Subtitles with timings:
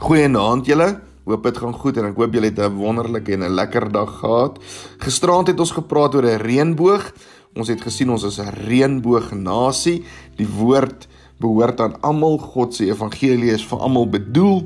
[0.00, 0.86] Goeienaand julle.
[1.28, 4.08] Hoop dit gaan goed en ek hoop julle het 'n wonderlike en 'n lekker dag
[4.20, 4.56] gehad.
[4.98, 7.12] Gisteraand het ons gepraat oor 'n reënboog.
[7.54, 10.04] Ons het gesien ons is 'n reënboognasie.
[10.36, 11.06] Die woord
[11.38, 12.38] behoort aan almal.
[12.38, 14.62] God se evangelie is vir almal bedoel.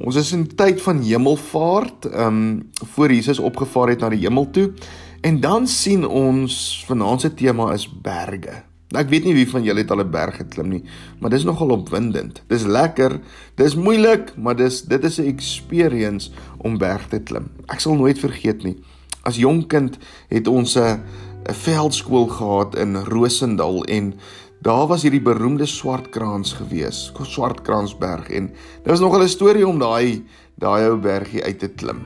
[0.00, 4.50] Ons is in tyd van hemelvaart, ehm um, voor Jesus opgevaar het na die hemel
[4.50, 4.72] toe.
[5.20, 8.71] En dan sien ons vanaand se tema is berge.
[8.92, 10.84] Ek weet nie wie van julle het al 'n berg geklim nie,
[11.20, 12.42] maar dis nogal opwindend.
[12.48, 13.20] Dis lekker,
[13.56, 17.50] dis moeilik, maar dis dit is 'n experience om berg te klim.
[17.68, 18.76] Ek sal nooit vergeet nie.
[19.22, 21.00] As jong kind het ons 'n
[21.48, 24.14] 'n veldskool gehad in Rosendal en
[24.62, 28.50] daar was hierdie beroemde Swartkrans gewees, Swartkransberg en
[28.82, 32.02] daar was nogal 'n storie om daai daai ou bergie uit te klim.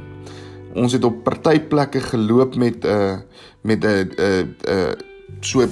[0.75, 3.17] Ons het op party plekke geloop met 'n uh,
[3.63, 4.97] met 'n 'n 'n
[5.41, 5.69] so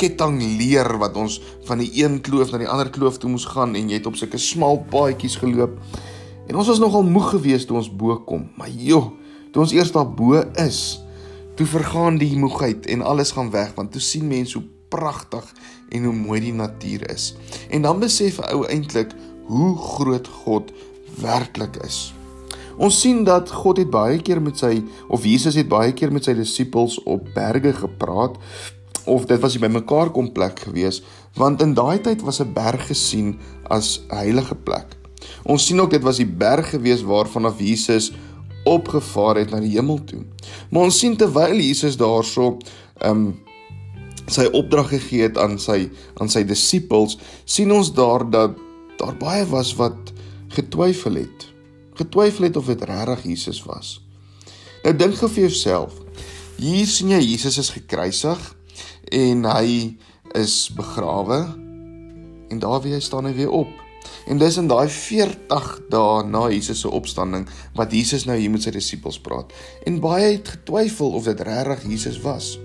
[0.00, 3.74] ketting leer wat ons van die een kloof na die ander kloof toe moes gaan
[3.78, 5.78] en jy het op sulke smal paadjies geloop.
[6.48, 8.48] En ons was nogal moeg geweest toe ons bo kom.
[8.58, 9.12] Maar joh,
[9.52, 11.00] toe ons eers daar bo is,
[11.56, 15.44] toe vergaan die moegheid en alles gaan weg want toe sien mense hoe pragtig
[15.92, 17.34] en hoe mooi die natuur is.
[17.70, 19.12] En dan besef 'n ou eintlik
[19.46, 20.72] hoe groot God
[21.20, 22.14] werklik is.
[22.76, 26.24] Ons sien dat God het baie keer met sy of Jesus het baie keer met
[26.24, 28.38] sy disippels op berge gepraat
[29.06, 31.02] of dit was by mekaar kom plek gewees
[31.38, 33.38] want in daai tyd was 'n berg gesien
[33.70, 34.96] as heilige plek.
[35.44, 38.12] Ons sien ook dit was die berg gewees waarvan af Jesus
[38.64, 40.22] opgevaar het na die hemel toe.
[40.70, 42.58] Maar ons sien terwyl Jesus daarso
[43.00, 43.40] ehm um,
[44.30, 48.54] sy opdrag gegee het aan sy aan sy disippels, sien ons daar dat
[49.00, 50.12] daar baie was wat
[50.54, 51.48] getwyfel het.
[51.98, 54.00] Getwyfel het of dit regtig Jesus was.
[54.84, 55.98] Nou dink gou vir jouself.
[56.56, 58.38] Hier sien jy Jesus is gekruisig
[59.12, 59.96] en hy
[60.38, 61.40] is begrawe
[62.48, 63.70] en daar weer staan hy weer op.
[64.26, 68.62] En dis in daai 40 dae na Jesus se opstanding wat Jesus nou hier met
[68.62, 69.52] sy disippels praat.
[69.86, 72.56] En baie het getwyfel of dit regtig Jesus was.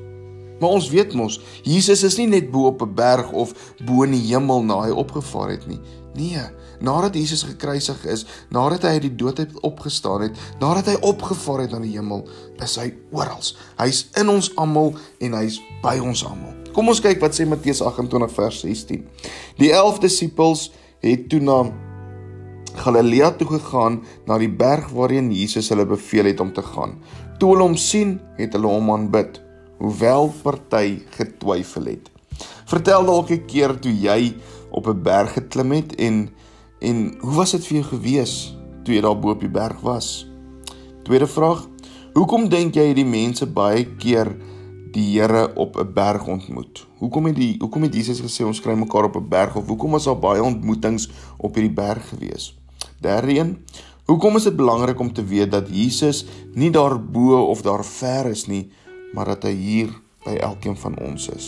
[0.60, 3.54] Maar ons weet mos, Jesus is nie net bo op 'n berg of
[3.86, 5.80] bo in die hemel na hy opgevaar het nie.
[6.18, 6.42] Nee,
[6.80, 11.60] nadat Jesus gekruisig is, nadat hy uit die dood uit opgestaan het, nadat hy opgevaar
[11.60, 12.28] het na die hemel,
[12.64, 13.42] is hy oral.
[13.78, 16.54] Hy's in ons almal en hy's by ons almal.
[16.74, 19.06] Kom ons kyk wat sê Matteus 28 vers 16.
[19.58, 20.72] Die 11 disippels
[21.06, 21.72] het toe na
[22.78, 26.98] Galilea toe gegaan na die berg waarheen Jesus hulle beveel het om te gaan.
[27.40, 29.47] Toe hulle hom sien, het hulle hom aanbid
[29.78, 32.10] hoewel party getwyfel het.
[32.66, 34.36] Vertel dalk 'n keer toe jy
[34.72, 36.30] op 'n berg geklim het en
[36.80, 40.28] en hoe was dit vir jou gewees toe jy daar bo op die berg was?
[41.04, 41.68] Tweede vraag:
[42.14, 44.36] Hoekom dink jy die mense baie keer
[44.92, 46.88] die Here op 'n berg ontmoet?
[46.98, 49.92] Hoekom het die hoekom het Jesus gesê ons kry mekaar op 'n berg of hoekom
[49.92, 52.58] was daar baie ontmoetings op hierdie berg gewees?
[53.02, 53.58] Derde een:
[54.06, 58.26] Hoekom is dit belangrik om te weet dat Jesus nie daar bo of daar ver
[58.26, 58.72] is nie,
[59.18, 59.94] maar dat hy hier
[60.28, 61.48] by elkeen van ons is.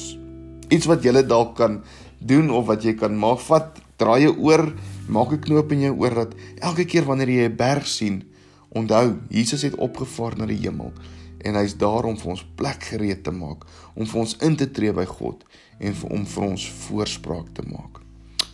[0.73, 1.83] Iets wat jy dalk kan
[2.17, 4.65] doen of wat jy kan maak, vat, draai jou oor,
[5.07, 8.23] maak 'n knoop in jou oor dat elke keer wanneer jy 'n berg sien,
[8.69, 10.93] onthou, Jesus het opgevaar na die hemel
[11.39, 13.65] en hy's daar om vir ons plek gereed te maak,
[13.95, 15.45] om vir ons in te tree by God
[15.79, 18.01] en vir om vir ons voorspraak te maak.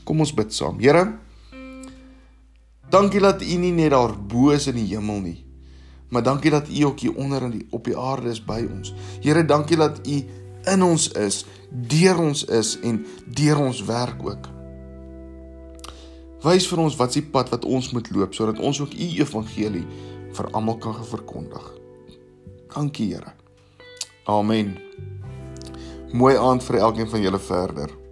[0.03, 0.79] Kom ons bid saam.
[0.79, 1.17] Here,
[2.89, 5.44] dankie dat U nie net daar bo is in die hemel nie,
[6.09, 8.93] Maar dankie dat U ook hier onder in die op die aarde is by ons.
[9.21, 10.23] Here, dankie dat U
[10.63, 14.49] in ons is, deur ons is en deur ons werk ook.
[16.45, 19.85] Wys vir ons wat se pad wat ons moet loop sodat ons ook U evangelie
[20.35, 21.73] vir almal kan verkondig.
[22.75, 23.33] Dankie, Here.
[24.25, 24.75] Amen.
[26.13, 28.04] Mooi aand vir elkeen van julle verder.